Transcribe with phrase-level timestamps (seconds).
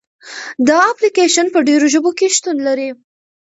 [0.67, 2.89] دا اپلیکیشن په ډېرو ژبو کې شتون لري.